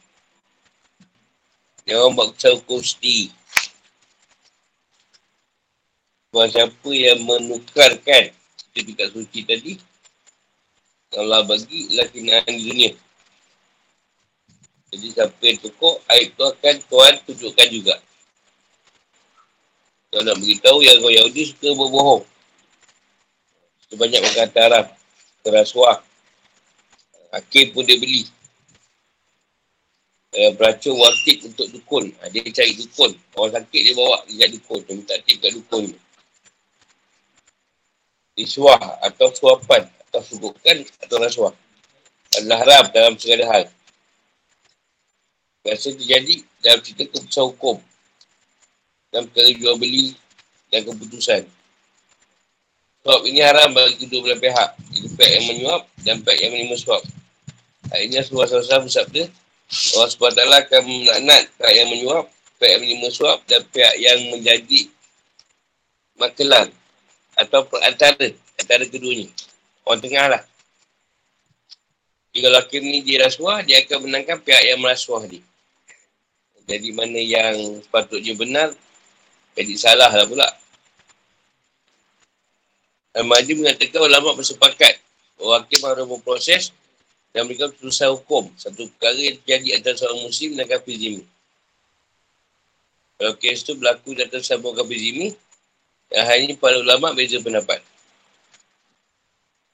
[1.84, 2.80] Dia orang buat kesal hukum.
[6.32, 9.72] Buat siapa yang menukarkan sertifikat suci tadi,
[11.16, 12.92] Allah bagi lakinan dunia.
[14.88, 17.96] Jadi siapa yang tukar, aib tu akan Tuhan tunjukkan juga.
[20.08, 22.24] Kalau nak beritahu yang orang Yahudi suka berbohong.
[23.88, 24.86] Sebanyak berkata Arab.
[25.44, 26.04] Kerasuah.
[27.32, 28.28] Hakim pun dia beli.
[30.36, 32.12] Eh, beracun waktik untuk dukun.
[32.20, 33.16] Ha, dia cari dukun.
[33.32, 34.80] Orang sakit dia bawa dia dukun.
[34.84, 35.88] Dia minta tip kat dukun.
[38.36, 39.88] Risuah atau suapan.
[40.08, 41.54] Atau subukan atau rasuah.
[42.36, 43.64] Adalah haram dalam segala hal.
[45.64, 47.76] Biasa terjadi dalam cerita keputusan hukum.
[49.08, 50.12] Dalam perkara jual beli
[50.68, 51.44] dan keputusan.
[53.02, 54.70] Sebab ini haram bagi kedua belah pihak.
[54.94, 57.02] Itu pihak yang menyuap dan pihak yang menerima suap.
[57.88, 59.22] Hari ini Rasulullah SAW bersabda,
[59.96, 62.26] Allah SWT akan menaknat pihak yang menyuap,
[62.58, 64.80] pihak yang menerima suap dan pihak yang menjadi
[66.18, 66.68] makelan
[67.38, 69.30] atau perantara antara keduanya.
[69.86, 70.42] Orang tengah lah.
[72.34, 75.40] Jika lelaki ni dia rasuah, dia akan menangkan pihak yang merasuah dia.
[76.68, 78.68] Jadi mana yang sepatutnya benar,
[79.56, 80.44] jadi salah lah pula.
[83.18, 84.94] Al-Mahdi mengatakan ulama bersepakat.
[85.42, 86.70] Orang hakim harus memproses
[87.34, 88.46] dan memberikan keputusan hukum.
[88.54, 91.22] Satu perkara yang terjadi antara seorang muslim dan kafir zimi.
[93.18, 95.26] Kalau kes itu berlaku di atas sebuah kafir zimi,
[96.06, 97.82] dan hal ini para ulama beza pendapat.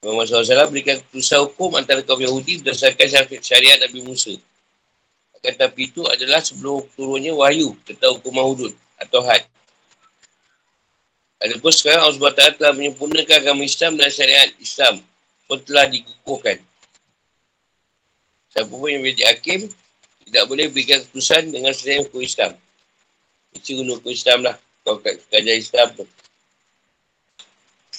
[0.05, 3.09] Muhammad SAW berikan keputusan hukum antara kaum Yahudi berdasarkan
[3.41, 4.37] syariat Nabi Musa.
[5.41, 9.45] Tetapi itu adalah sebelum turunnya wahyu tentang hukuman hudud atau had.
[11.45, 15.05] Adapun sekarang Allah SWT telah menyempurnakan agama Islam dan syariat Islam
[15.45, 16.57] pun telah dikukuhkan.
[18.49, 19.69] Siapa pun yang menjadi hakim
[20.25, 22.57] tidak boleh berikan keputusan dengan selain hukum Islam.
[23.53, 24.57] Itu guna hukum Islam lah.
[24.89, 26.05] Kau kajian Islam tu.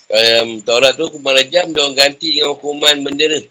[0.10, 3.42] Dalam Taurat tu hukuman rajam dia orang ganti dengan hukuman bendera.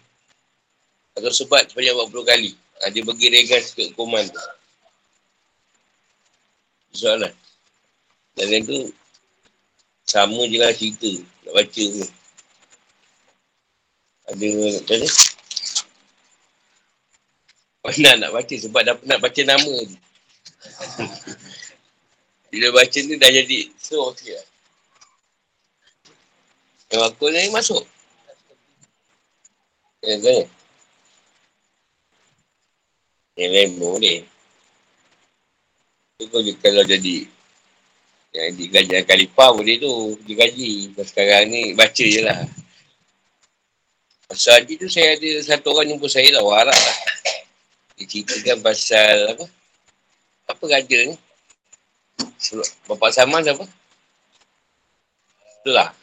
[1.15, 2.51] Atau sebat sebanyak 40 kali.
[2.83, 4.43] Ha, dia bagi regas ke hukuman tu.
[6.99, 7.31] Soalan.
[8.35, 8.91] Dan yang tu,
[10.15, 11.11] sama je lah cerita.
[11.43, 12.07] Nak baca tu.
[14.31, 15.11] Ada nak tanya?
[17.83, 19.97] Mana nak baca sebab dah nak baca nama tu.
[22.55, 24.47] Bila baca ni dah jadi so okey lah.
[26.95, 27.83] Yang aku ni masuk.
[30.07, 30.47] Ya, tanya.
[33.35, 34.19] Yang lain boleh.
[36.23, 37.27] Tu kau kalau jadi
[38.35, 40.19] yang digaji kalipah boleh tu.
[40.27, 40.91] Digaji.
[40.99, 42.43] Sekarang ni baca je lah.
[44.27, 46.43] Pasal tu saya ada satu orang jumpa saya lah.
[46.43, 46.99] Arab lah.
[47.95, 49.47] Dia ceritakan pasal apa.
[50.51, 51.17] Apa raja ni?
[52.91, 53.65] Bapak Saman siapa?
[55.63, 55.95] Itulah.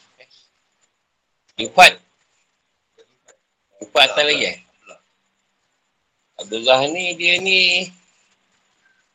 [1.60, 2.00] Ifat.
[3.84, 4.58] Ifat atas lagi eh?
[6.42, 7.86] Abdullah ni dia ni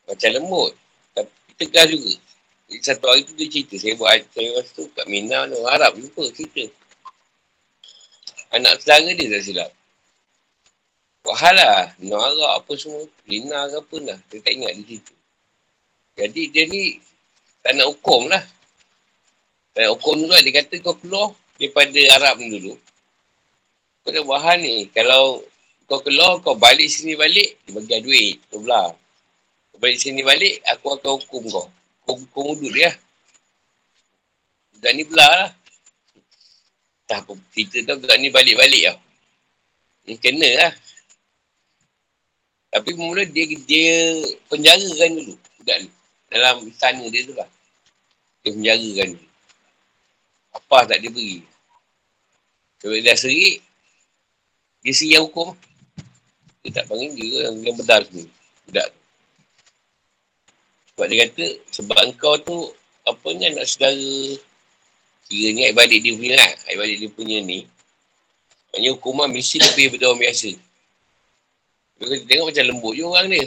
[0.07, 0.71] macam lembut
[1.11, 2.26] tapi tegas juga.
[2.67, 6.03] Jadi satu hari tu dia cerita, saya buat saya rasa tu kat Mina orang Arab
[6.03, 6.67] lupa cerita.
[8.51, 9.71] Anak saudara dia tak silap.
[11.23, 14.83] Buat hal lah, nak Arab apa semua, Lina ke apa lah, dia tak ingat di
[14.83, 15.13] situ.
[16.19, 16.99] Jadi dia ni
[17.63, 18.43] tak nak hukum lah.
[19.71, 22.75] Tak nak hukum dulu lah, dia kata kau keluar daripada Arab ni dulu.
[24.03, 25.39] Kau dah buat hal ni, kalau
[25.87, 28.91] kau keluar, kau balik sini balik, dia bagi duit, tu belah.
[29.71, 31.67] Kau balik sini balik, aku akan hukum kau.
[32.07, 32.95] Kau hukum udut dia.
[34.71, 35.51] Budak ni belah lah.
[37.03, 38.97] Tak apa, kita tahu budak ni balik-balik lah.
[40.07, 40.73] Ni kena lah.
[42.71, 45.89] Tapi mula dia, dia penjarakan dulu, budak ni.
[46.31, 47.49] Dalam istana dia tu lah.
[48.43, 49.27] Dia penjarakan dulu.
[50.55, 51.43] Apa tak dia beri.
[52.79, 53.59] Sebab dia serik,
[54.79, 55.51] dia siap hukum.
[56.63, 58.31] Dia tak panggil dia yang, yang bedal ni.
[58.67, 58.96] Budak tu.
[60.97, 62.57] Sebab dia kata, sebab engkau tu,
[63.05, 64.17] apa ni anak saudara,
[65.29, 66.51] kira ni adik dia punya lah.
[66.73, 67.69] Adik dia punya ni.
[68.73, 70.49] Maksudnya hukuman mesti lebih daripada orang biasa.
[72.01, 73.45] Dia kata, tengok macam lembut je orang dia.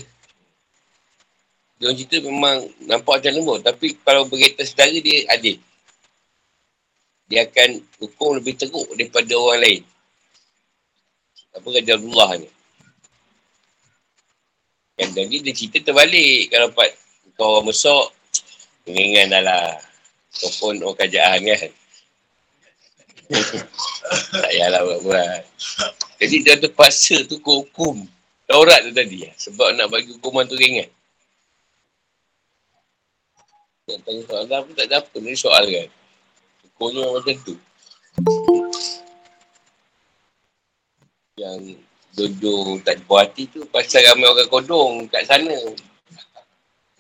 [1.75, 3.59] Dia orang cerita memang nampak macam lembut.
[3.67, 5.59] Tapi kalau berkaitan saudara dia adil.
[7.27, 9.83] Dia akan hukum lebih teruk daripada orang lain.
[11.59, 12.49] Apa kata Allah ni?
[15.03, 16.55] Jadi dia cerita terbalik.
[16.55, 16.95] Kalau dapat
[17.41, 18.13] kau orang mesok,
[18.85, 19.81] ingat dah lah.
[20.37, 21.73] Kau pun orang kerajaan kan.
[24.37, 25.41] tak payahlah buat-buat.
[26.21, 28.05] Jadi dia terpaksa tu hukum.
[28.45, 29.25] Taurat tu tadi.
[29.41, 30.85] Sebab nak bagi hukuman tu ringan.
[33.89, 35.89] Nak tanya soalan pun tak ada apa ni soal kan.
[36.69, 37.55] Hukumnya macam tu.
[41.41, 45.57] Yang Jojo tak puas hati tu pasal ramai orang kodong kat sana.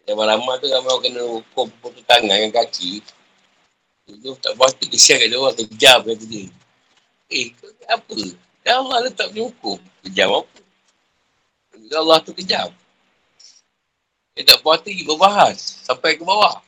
[0.09, 3.05] Yang lama tu ramai orang kena hukum putus tangan dengan kaki.
[4.11, 6.45] Jojo tak puas hati kesian kat dia orang kejam kata dia.
[7.31, 7.55] Eh,
[7.87, 8.19] apa?
[8.67, 9.79] Ya Allah letak punya hukum.
[10.03, 10.59] Kejam apa?
[11.87, 12.69] Ya Allah tu kejam.
[14.35, 16.59] Dia tak puas hati berbahas sampai ke bawah.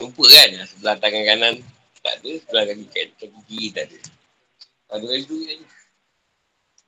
[0.00, 1.54] Jumpa kan sebelah tangan kanan
[2.00, 2.84] tak ada, sebelah kaki
[3.48, 3.98] kiri tak ada.
[4.90, 5.60] Ada lagi tu kan.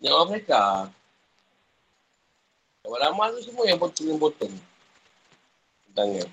[0.02, 0.28] Yang orang
[2.83, 4.51] Kawan lama tu semua yang potong-potong.
[5.95, 6.27] Tangan.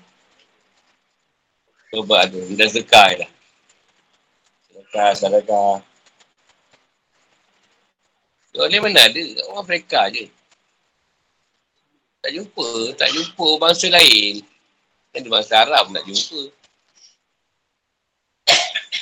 [1.94, 2.40] Coba ada.
[2.58, 3.30] Dah sekai lah.
[4.66, 5.78] Sedekah, sedekah.
[8.58, 9.22] Orang ni mana ada?
[9.54, 10.26] Orang mereka je.
[12.18, 12.98] Tak jumpa.
[12.98, 14.42] Tak jumpa bangsa lain.
[15.14, 16.50] Kan bangsa Arab nak jumpa.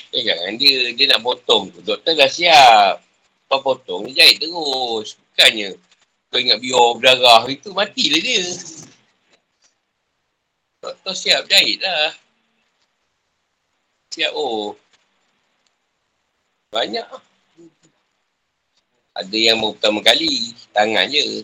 [0.09, 1.85] Eh jangan dia, dia nak potong tu.
[1.85, 3.05] Doktor dah siap.
[3.49, 5.17] Kau potong, dia jahit terus.
[5.17, 5.88] Bukannya
[6.29, 8.45] kau ingat biar berdarah itu, matilah dia.
[10.79, 12.15] Doktor siap jahit lah.
[14.15, 14.79] Siap oh.
[16.71, 17.07] Banyak
[19.19, 20.55] Ada yang baru pertama kali.
[20.71, 21.43] Tangan je.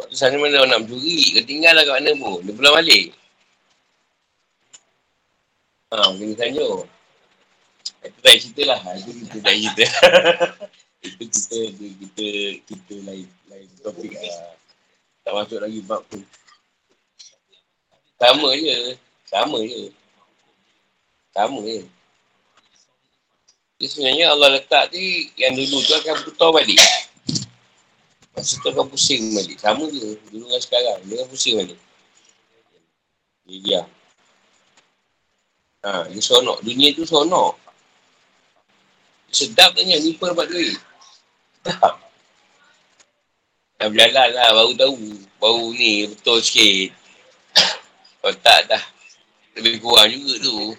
[0.00, 1.36] Waktu sana mana nak mencuri.
[1.36, 2.40] Kau tinggal lah kat mana pun.
[2.40, 3.06] Dia pulang balik.
[5.92, 6.68] Ha, mungkin tanya.
[8.00, 8.80] Itu tak cerita lah.
[8.96, 9.84] Itu tak cerita.
[11.04, 12.26] itu kita, kita, kita,
[12.64, 14.56] kita lain, lain topik lah.
[15.26, 16.22] Tak masuk lagi bab tu.
[18.16, 18.96] Sama je.
[19.28, 19.82] Sama je.
[21.34, 21.82] Sama je.
[23.76, 26.80] Jadi sebenarnya Allah letak ni yang dulu tu akan putar balik.
[28.32, 29.60] Masa tu akan pusing balik.
[29.60, 30.16] Sama je.
[30.32, 30.98] Dulu dengan sekarang.
[31.04, 31.78] Dia akan pusing balik.
[33.44, 33.82] Dia.
[35.84, 36.64] Ha, dia sonok.
[36.64, 37.65] Dunia tu sonok.
[39.36, 40.80] Sedap tanya, ni pun dapat duit.
[41.60, 42.00] Sedap.
[43.76, 44.96] Dah berjalan lah, baru tahu.
[45.36, 46.96] Baru ni, betul sikit.
[48.24, 48.80] Kalau tak dah.
[49.60, 50.72] Lebih kurang juga tu.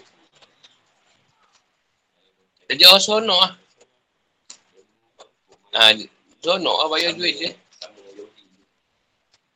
[2.66, 3.54] Jadi orang sonok lah.
[5.78, 5.94] Ha,
[6.42, 7.52] sonok lah bayar duit dia.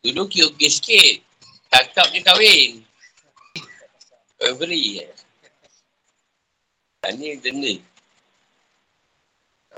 [0.05, 1.25] Dulu kira okey sikit.
[1.73, 2.85] Takap dia kahwin.
[4.37, 5.05] Beri.
[7.01, 7.73] Tak ni denda.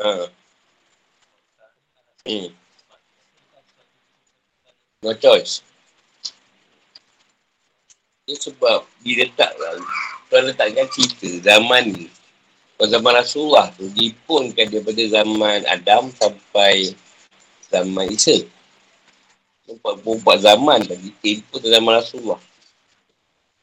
[0.01, 0.25] Ha.
[2.25, 2.49] Hmm.
[5.03, 5.61] No choice.
[8.23, 9.83] Ini sebab diletakkan,
[10.31, 12.07] kalau letakkan cerita zaman ni,
[12.79, 16.95] zaman Rasulullah tu, dipunkan daripada zaman Adam sampai
[17.67, 18.47] zaman Isa.
[19.67, 22.41] Empat-empat zaman tadi, tempoh zaman Rasulullah.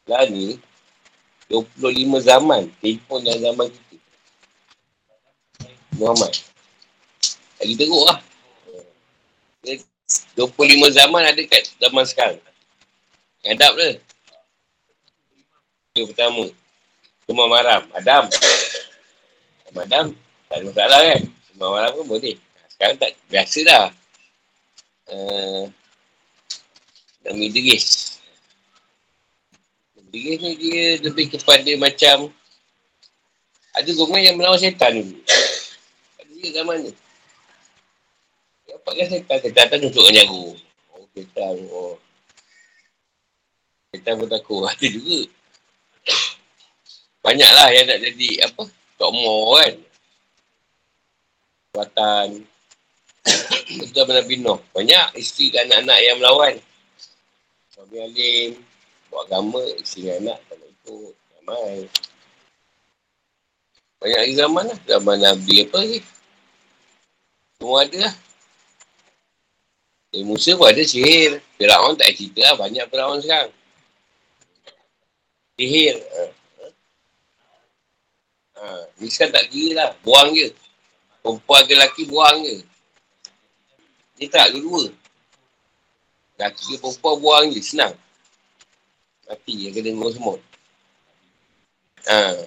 [0.05, 0.61] Lah ni,
[1.49, 3.89] 25 zaman telefon dalam zaman kita.
[5.96, 6.33] Muhammad.
[7.61, 8.18] Lagi teruk lah.
[10.35, 12.40] 25 zaman ada kat zaman sekarang.
[13.44, 13.90] Adab dia.
[15.96, 16.44] Yang pertama.
[17.26, 17.83] Semua maram.
[17.94, 18.24] Adam.
[19.74, 20.07] Adam.
[20.50, 21.22] Tak ada masalah kan.
[21.50, 22.37] Semua maram pun boleh.
[22.74, 23.87] Sekarang tak biasa dah.
[25.11, 25.70] Uh,
[27.20, 28.16] Nama Idris.
[30.11, 32.33] Dia ni dia lebih kepada macam
[33.70, 35.20] ada golongan yang melawan setan dulu.
[36.40, 36.92] Dia ni.
[38.64, 40.44] Dia dapatkan setan, setan tak tunjuk dengan jago.
[40.96, 41.94] Oh, setan, oh.
[43.92, 44.64] Setan pun takut.
[44.64, 45.20] Ada juga.
[47.26, 48.62] Banyaklah yang nak jadi apa?
[48.96, 49.74] Tok Mo kan.
[51.76, 52.29] Kuatan.
[54.00, 54.65] Apa Nabi Noh.
[54.73, 56.54] Banyak isteri dan anak-anak yang melawan.
[57.69, 58.50] Suami Alim
[59.10, 61.15] buat agama, isteri anak tak nak ikut.
[61.37, 61.77] Ramai.
[64.00, 64.79] Banyak lagi zaman lah.
[64.88, 66.00] Zaman Nabi apa lagi.
[67.61, 68.15] Semua ada lah.
[70.17, 71.44] Eh, Musa pun ada sihir.
[71.61, 72.56] Fir'aun tak cerita lah.
[72.56, 73.52] Banyak Fir'aun sekarang.
[75.61, 76.00] Sihir.
[76.00, 76.23] Ha.
[78.65, 78.65] Ha.
[78.96, 79.90] Ni sekarang tak kira lah.
[80.00, 80.48] Buang je.
[81.21, 82.65] Perempuan ke lelaki buang je.
[84.17, 84.88] Ni tak dua-dua.
[86.40, 87.61] Lelaki ke perempuan buang je.
[87.61, 87.92] Senang.
[89.29, 90.40] Mati yang kena ngurus semut.
[92.08, 92.40] Ha.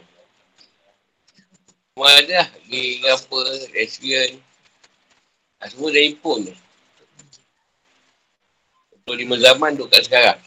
[1.94, 2.50] Semua ada lah.
[2.50, 3.38] Pergi apa,
[3.78, 4.42] lesbian.
[5.64, 6.56] Ha, semua dah impun tu.
[9.08, 10.40] 25 zaman duduk kat sekarang.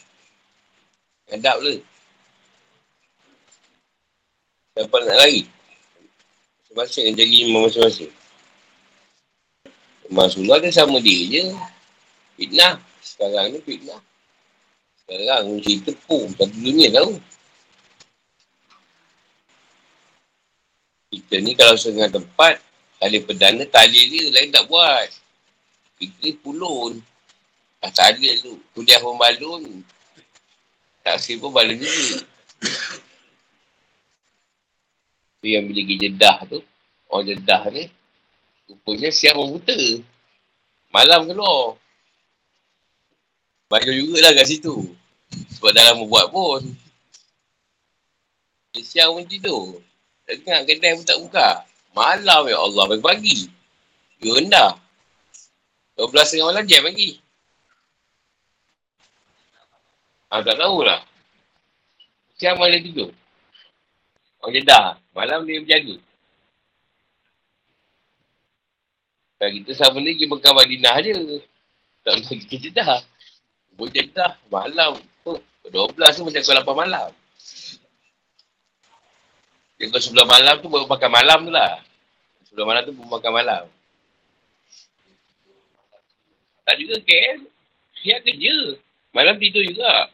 [1.33, 1.81] Hadap le.
[4.77, 5.49] Siapa nak lari?
[6.69, 8.13] Masing-masing yang jadi imam masing-masing.
[10.13, 11.43] Rasulullah dia sama dia je.
[12.37, 12.77] Fitnah.
[13.01, 14.01] Sekarang ni fitnah.
[15.01, 17.17] Sekarang cerita pun satu dunia tahu.
[21.09, 22.61] Kita ni kalau setengah tempat,
[22.97, 25.09] tali perdana, tali dia lain tak buat.
[25.97, 27.01] Kita pulun.
[27.81, 28.57] Ah, tali tu.
[28.73, 29.85] Kuliah pun balun.
[31.05, 32.25] Taksi pun balun juga.
[35.41, 36.59] Tu yang bila pergi jedah tu.
[37.09, 37.87] Orang jedah ni.
[38.67, 39.81] Rupanya siap orang buta.
[40.91, 41.79] Malam keluar.
[43.67, 44.95] Baju jugalah kat situ.
[45.59, 46.63] Sebab dah lama buat pun.
[48.77, 49.83] Siang pun tidur.
[50.29, 51.66] Dengar kedai pun tak buka.
[51.97, 53.49] Malam ya Allah pagi-pagi.
[54.21, 54.77] Ya rendah.
[55.97, 57.17] 12 tengah malam jam lagi.
[60.29, 61.01] Ah, tak tahulah.
[62.37, 63.09] Siang malam tidur.
[64.45, 65.01] Orang jedah.
[65.17, 65.97] Malam dia berjaga.
[69.41, 71.17] Kalau kita sama ni pergi Mekah Madinah je.
[72.05, 73.01] Tak nak kita jedah.
[73.81, 75.01] Buat jedah malam.
[75.25, 75.41] Oh,
[75.73, 77.09] 12 tu macam kau 8 malam.
[79.77, 81.85] Dia kau sebelah malam tu baru makan malam tu lah.
[82.49, 83.65] Sebelah malam tu baru makan malam.
[86.65, 87.45] Tak juga KL.
[88.01, 88.57] Siap kerja.
[89.13, 90.11] Malam tidur juga.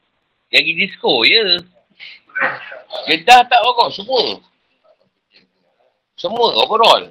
[0.50, 1.44] Yang pergi disco je.
[3.06, 4.42] Jedah tak rokok semua.
[6.18, 7.10] Semua overall.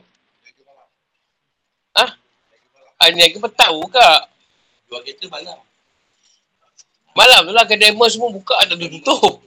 [3.02, 4.30] Ah, ni aku tahu kak.
[4.86, 5.58] Jual kereta malam.
[7.18, 9.42] Malam tu lah kedai semua buka ada tutup.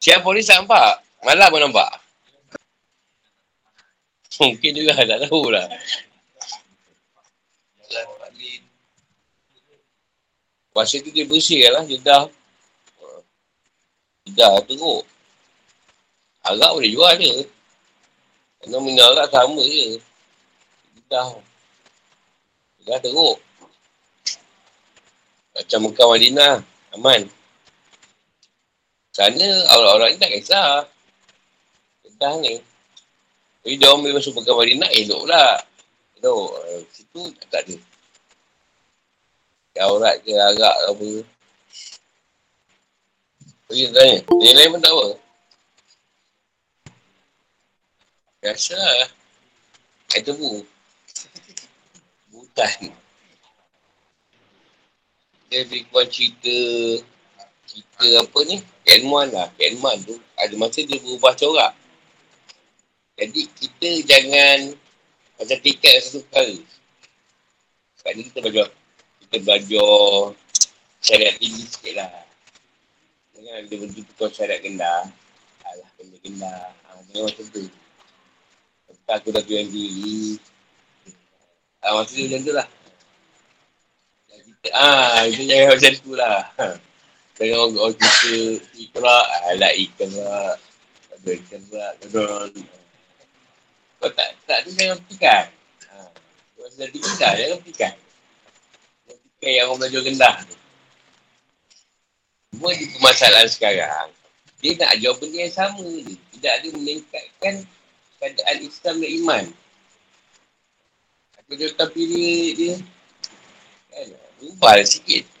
[0.00, 1.04] Siap polis tak nampak?
[1.20, 1.90] Malam pun nampak?
[4.40, 5.68] Mungkin juga tak tahu lah.
[10.72, 12.32] Masa tu dia bersih lah, jedah.
[14.24, 15.04] Jedah teruk.
[16.40, 17.44] Agak boleh jual dia.
[18.64, 20.00] Kerana minyak agak sama je.
[21.12, 21.36] Dah.
[22.88, 23.36] Dah teruk.
[25.52, 26.54] Macam Mekah Madinah.
[26.96, 27.39] Aman.
[29.10, 30.86] Sana orang-orang ni tak kisah.
[32.20, 32.60] Dah ni.
[33.64, 35.46] Jadi dia orang masuk Mekah Madinah elok pula.
[36.20, 36.50] Elok.
[36.68, 37.76] Eh, situ tak ada.
[39.80, 41.10] Aurat ke agak ke apa.
[43.70, 44.18] Pergi tanya.
[44.44, 45.08] Yang lain pun tak apa.
[48.44, 49.10] Biasa lah.
[50.16, 50.50] Itu bu
[52.34, 52.92] hutan.
[55.48, 56.56] Dia lebih kurang cerita
[57.70, 58.58] cerita apa ni?
[58.82, 59.46] Kelman lah.
[59.54, 61.72] Kelman tu ada masa dia berubah corak.
[63.14, 64.58] Jadi kita jangan
[65.38, 66.56] macam tiket satu perkara.
[68.02, 68.66] Sebab ni kita belajar
[69.22, 69.94] kita belajar
[70.98, 72.10] syariat tinggi sikit lah.
[73.38, 75.06] Jangan ada bentuk tukar syariat gendah.
[75.62, 76.74] Alah, kena gendah.
[76.74, 77.62] Ha, jangan macam tu.
[78.90, 80.40] Sebab aku dah tuan diri,
[81.80, 82.66] Ah, maksudnya macam tu lah.
[84.76, 86.38] Ah, itu jangan macam tu lah.
[87.40, 88.32] Jangan orang, orang kita
[88.76, 90.56] ikrak, alat ikrak,
[91.08, 92.24] ada ikrak, ada
[93.96, 95.44] Kau tak, tak tu jangan petikan.
[95.88, 96.04] Ha.
[96.52, 97.92] Kau sudah dah, jangan petikan.
[97.96, 100.56] Jangan petikan yang orang belajar gendah tu.
[102.52, 104.08] Semua di permasalahan sekarang,
[104.60, 106.20] dia nak jawab benda yang sama ni.
[106.36, 107.54] Tidak ada meningkatkan
[108.20, 109.44] keadaan Islam dan iman.
[111.48, 112.74] Kerja tapi dia, dia
[113.88, 114.06] kan,
[114.44, 115.39] ubah lah sikit.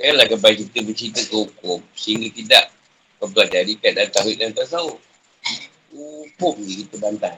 [0.00, 2.64] Janganlah kepada kita bercerita ke hukum sehingga tidak
[3.20, 4.96] mempelajari keadaan tawhid dan tasawuf.
[5.92, 7.36] Hukum ni kita bantai.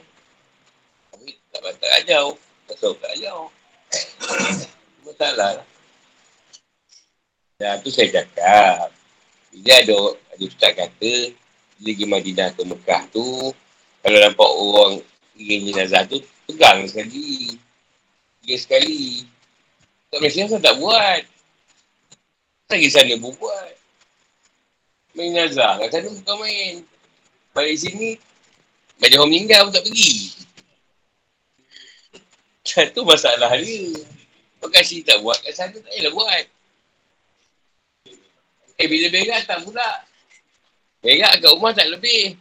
[1.11, 2.39] Tawhid tak bantai ajau.
[2.71, 3.51] Tasawuf tak ajau.
[5.03, 5.67] Masalah lah.
[7.83, 8.95] Tu saya cakap.
[9.51, 9.99] Bila ada,
[10.33, 11.13] ada ustaz kata,
[11.77, 13.51] bila pergi Madinah ke Mekah tu,
[14.01, 14.93] kalau nampak orang
[15.35, 17.55] ingin jenazah tu, Pegang sekali.
[18.43, 19.23] Tiga sekali.
[20.11, 21.32] Tak Malaysia saya tak buat.
[22.73, 23.73] Lagi sana pun buat.
[25.13, 25.77] Main nazar.
[25.77, 26.81] Kat sana bukan main.
[27.53, 28.17] Balik sini.
[28.97, 30.33] Bagi orang meninggal pun tak pergi.
[32.89, 33.93] Itu masalah dia.
[34.57, 36.45] Kau kasih tak buat kat sana tak payahlah buat.
[38.81, 39.89] Eh bila berak tak pula.
[41.05, 42.33] Berak kat rumah tak lebih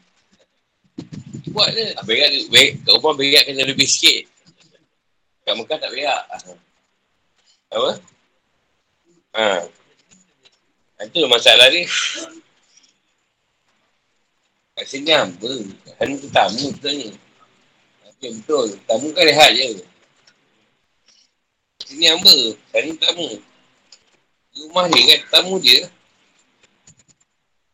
[1.52, 1.92] buat je.
[1.92, 4.32] Ah, berak, kat rumah berak kena lebih sikit.
[5.44, 6.24] Kat Mekah tak berak.
[7.68, 7.90] Apa?
[9.36, 9.81] Ha.
[11.02, 11.82] Itu masalah ni.
[14.78, 15.50] Kat sini apa?
[15.98, 17.10] Kan tu tamu sebenarnya.
[18.22, 18.78] Ya betul.
[18.86, 19.82] Tamu kan rehat je.
[21.82, 22.34] Sini hamba.
[22.70, 23.28] Sana tamu.
[24.52, 25.90] Rumah dia kan tamu dia.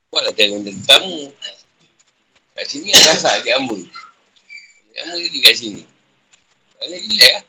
[0.08, 1.28] Buatlah jangan ada tamu.
[2.56, 3.76] Kat sini ada rasa dia hamba.
[4.98, 5.82] Hamba jadi kat sini.
[6.80, 7.44] Sana relax lah.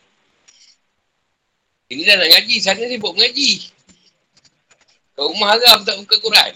[1.90, 2.56] Ini dah nak ngaji.
[2.62, 3.79] Sana dia buat mengaji.
[5.20, 6.54] Kat rumah haram tak buka Quran.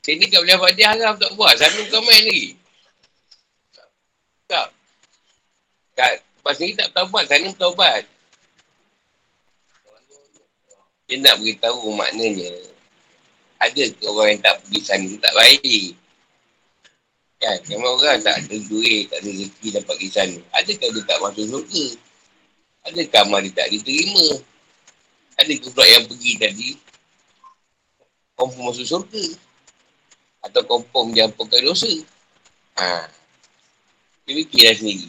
[0.00, 1.52] Sini kat boleh dia haram tak buat.
[1.60, 2.56] Sana bukan main lagi.
[4.48, 4.68] Tak.
[5.92, 8.02] Kat Lepas ni tak bertawabat, sana bertawabat.
[11.06, 12.50] Dia nak beritahu maknanya.
[13.62, 15.86] Ada ke orang yang tak pergi sana, tak baik.
[17.38, 20.38] Kan, memang orang tak ada duit, tak ada rezeki dapat pergi sana.
[20.56, 21.86] Adakah dia tak masuk surga?
[22.90, 24.42] Adakah amal dia tak diterima?
[25.40, 26.68] Adakah pula yang pergi tadi,
[28.36, 29.24] confirm masuk surga?
[30.42, 31.88] Atau confirm dia ampunkan dosa?
[32.76, 33.08] Ha.
[34.26, 35.08] Dia fikirlah sendiri.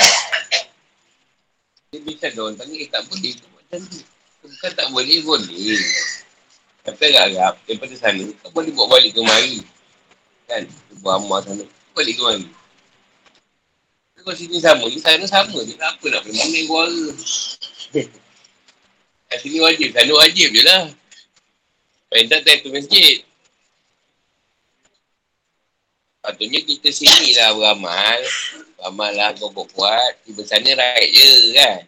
[1.94, 4.00] Dia bisa ada orang tanya, eh tak boleh tu macam tu.
[4.44, 5.80] Bukan tak boleh, boleh.
[6.84, 9.62] Kata agak-agak, daripada sana, tak boleh buat balik ke mari.
[10.50, 10.68] Kan?
[11.00, 11.64] Buat amal sana,
[11.96, 12.46] balik ke mari.
[14.24, 15.76] Kalau sini sama, di sana sama je.
[15.76, 17.04] Tak apa nak pergi mana suara.
[19.34, 20.86] Kat sini wajib, sana wajib je lah.
[22.06, 23.18] Paling tak tak tu masjid.
[26.22, 28.22] Patutnya kita sini lah beramal.
[28.78, 30.22] Beramal lah kau buat.
[30.22, 31.82] Tiba sana right je kan.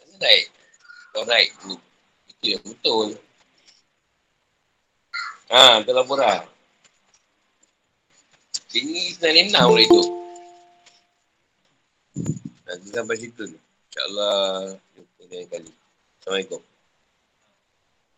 [0.00, 0.48] Sana right.
[1.12, 1.52] Kau right.
[2.32, 3.20] Itu yang betul.
[5.52, 6.48] Ha, tu laporan.
[8.72, 10.02] Sini senang enam lah itu.
[12.64, 13.44] Nanti sampai situ.
[13.52, 14.80] InsyaAllah.
[14.96, 15.72] Jumpa lain kali.
[16.28, 16.60] Assalamualaikum.